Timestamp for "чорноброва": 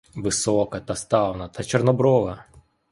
1.63-2.45